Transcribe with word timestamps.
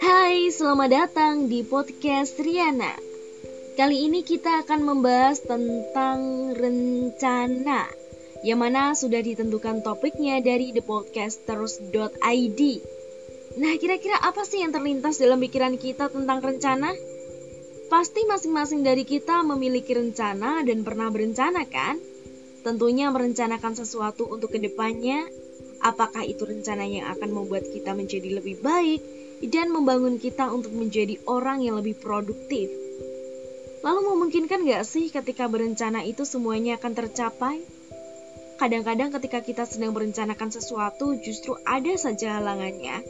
Hai, 0.00 0.48
selamat 0.48 0.88
datang 0.88 1.52
di 1.52 1.60
podcast 1.68 2.40
Riana. 2.40 2.96
Kali 3.76 4.08
ini 4.08 4.24
kita 4.24 4.64
akan 4.64 4.88
membahas 4.88 5.44
tentang 5.44 6.56
rencana 6.56 7.92
yang 8.40 8.64
mana 8.64 8.96
sudah 8.96 9.20
ditentukan 9.20 9.84
topiknya 9.84 10.40
dari 10.40 10.72
thepodcasters.id. 10.72 12.60
Nah, 13.60 13.72
kira-kira 13.76 14.16
apa 14.16 14.48
sih 14.48 14.64
yang 14.64 14.72
terlintas 14.72 15.20
dalam 15.20 15.44
pikiran 15.44 15.76
kita 15.76 16.08
tentang 16.08 16.40
rencana? 16.40 16.96
Pasti 17.92 18.24
masing-masing 18.24 18.80
dari 18.80 19.04
kita 19.04 19.44
memiliki 19.44 19.92
rencana 19.92 20.64
dan 20.64 20.80
pernah 20.88 21.12
berencana 21.12 21.68
kan? 21.68 22.13
Tentunya 22.64 23.12
merencanakan 23.12 23.76
sesuatu 23.76 24.24
untuk 24.24 24.56
ke 24.56 24.58
depannya, 24.58 25.28
apakah 25.84 26.24
itu 26.24 26.48
rencana 26.48 26.88
yang 26.88 27.12
akan 27.12 27.30
membuat 27.30 27.68
kita 27.68 27.92
menjadi 27.92 28.40
lebih 28.40 28.64
baik 28.64 29.04
dan 29.52 29.68
membangun 29.68 30.16
kita 30.16 30.48
untuk 30.48 30.72
menjadi 30.72 31.20
orang 31.28 31.60
yang 31.60 31.76
lebih 31.76 32.00
produktif. 32.00 32.72
Lalu 33.84 34.00
memungkinkan 34.16 34.64
gak 34.64 34.88
sih 34.88 35.12
ketika 35.12 35.44
berencana 35.44 36.00
itu 36.08 36.24
semuanya 36.24 36.80
akan 36.80 36.92
tercapai? 36.96 37.60
Kadang-kadang 38.56 39.12
ketika 39.12 39.44
kita 39.44 39.68
sedang 39.68 39.92
merencanakan 39.92 40.48
sesuatu 40.48 41.12
justru 41.20 41.52
ada 41.68 41.92
saja 42.00 42.40
halangannya 42.40 43.04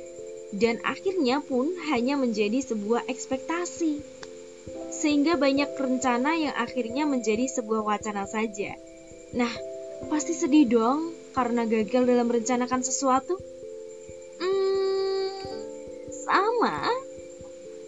dan 0.51 0.83
akhirnya 0.83 1.39
pun 1.39 1.71
hanya 1.95 2.19
menjadi 2.19 2.59
sebuah 2.59 3.07
ekspektasi. 3.07 4.03
Sehingga 4.91 5.39
banyak 5.39 5.79
rencana 5.79 6.35
yang 6.35 6.55
akhirnya 6.59 7.07
menjadi 7.07 7.47
sebuah 7.47 7.87
wacana 7.87 8.27
saja. 8.27 8.75
Nah, 9.35 9.51
pasti 10.09 10.33
sedih 10.33 10.71
dong 10.71 11.11
karena 11.35 11.67
gagal 11.67 12.07
dalam 12.07 12.31
merencanakan 12.31 12.81
sesuatu. 12.87 13.37
sama 16.65 16.89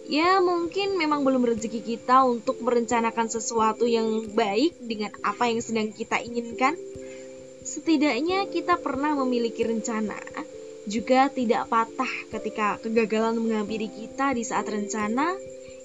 ya 0.05 0.37
mungkin 0.37 0.95
memang 0.95 1.25
belum 1.25 1.43
rezeki 1.49 1.81
kita 1.81 2.23
untuk 2.29 2.61
merencanakan 2.61 3.25
sesuatu 3.25 3.89
yang 3.89 4.29
baik 4.37 4.77
dengan 4.77 5.09
apa 5.25 5.49
yang 5.49 5.59
sedang 5.59 5.89
kita 5.89 6.21
inginkan 6.21 6.77
setidaknya 7.65 8.45
kita 8.53 8.77
pernah 8.77 9.17
memiliki 9.17 9.65
rencana 9.65 10.15
juga 10.87 11.27
tidak 11.33 11.67
patah 11.67 12.13
ketika 12.31 12.77
kegagalan 12.79 13.41
menghampiri 13.41 13.89
kita 13.89 14.37
di 14.37 14.45
saat 14.45 14.69
rencana 14.69 15.33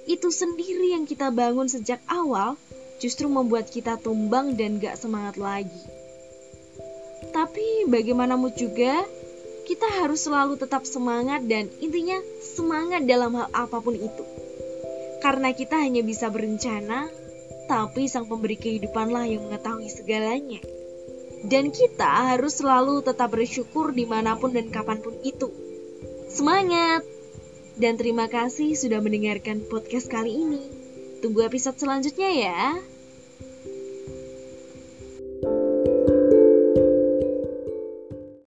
itu 0.05 0.29
sendiri 0.29 0.95
yang 0.95 1.09
kita 1.09 1.33
bangun 1.33 1.67
sejak 1.67 1.99
awal 2.07 2.61
justru 3.03 3.27
membuat 3.27 3.67
kita 3.67 3.99
tumbang 3.99 4.55
dan 4.55 4.79
gak 4.79 4.95
semangat 4.95 5.35
lagi. 5.35 5.83
Tapi 7.35 7.91
bagaimanapun 7.91 8.55
juga, 8.55 9.03
kita 9.67 9.91
harus 9.99 10.23
selalu 10.23 10.55
tetap 10.55 10.87
semangat 10.87 11.43
dan 11.51 11.67
intinya 11.83 12.23
semangat 12.39 13.03
dalam 13.03 13.35
hal 13.35 13.51
apa 13.51 13.83
pun 13.83 13.99
itu. 13.99 14.25
Karena 15.19 15.51
kita 15.51 15.83
hanya 15.83 16.07
bisa 16.07 16.31
berencana, 16.31 17.11
tapi 17.67 18.07
sang 18.07 18.31
pemberi 18.31 18.55
kehidupanlah 18.55 19.27
yang 19.27 19.51
mengetahui 19.51 19.91
segalanya. 19.91 20.63
Dan 21.43 21.75
kita 21.75 22.35
harus 22.35 22.63
selalu 22.63 23.03
tetap 23.03 23.35
bersyukur 23.35 23.91
di 23.91 24.07
mana 24.07 24.39
pun 24.39 24.55
dan 24.55 24.71
kapan 24.71 25.03
pun 25.03 25.19
itu. 25.27 25.51
Semangat! 26.31 27.03
Dan 27.75 27.99
terima 27.99 28.31
kasih 28.31 28.79
sudah 28.79 29.03
mendengarkan 29.03 29.65
podcast 29.67 30.07
kali 30.07 30.31
ini. 30.31 30.63
Tunggu 31.23 31.47
episode 31.47 31.79
selanjutnya 31.79 32.31
ya. 32.31 32.92